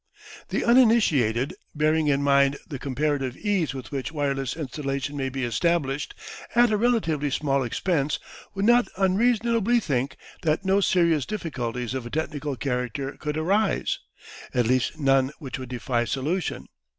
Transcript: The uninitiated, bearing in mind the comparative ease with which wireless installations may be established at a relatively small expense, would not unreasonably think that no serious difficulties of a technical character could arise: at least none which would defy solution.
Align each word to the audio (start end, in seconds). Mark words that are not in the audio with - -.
The 0.49 0.65
uninitiated, 0.65 1.53
bearing 1.75 2.07
in 2.07 2.23
mind 2.23 2.57
the 2.67 2.79
comparative 2.79 3.37
ease 3.37 3.75
with 3.75 3.91
which 3.91 4.11
wireless 4.11 4.57
installations 4.57 5.15
may 5.15 5.29
be 5.29 5.43
established 5.43 6.15
at 6.55 6.71
a 6.71 6.77
relatively 6.77 7.29
small 7.29 7.61
expense, 7.63 8.17
would 8.55 8.65
not 8.65 8.87
unreasonably 8.97 9.79
think 9.79 10.17
that 10.41 10.65
no 10.65 10.79
serious 10.79 11.27
difficulties 11.27 11.93
of 11.93 12.07
a 12.07 12.09
technical 12.09 12.55
character 12.55 13.11
could 13.17 13.37
arise: 13.37 13.99
at 14.55 14.65
least 14.65 14.97
none 14.97 15.29
which 15.37 15.59
would 15.59 15.69
defy 15.69 16.03
solution. 16.05 16.65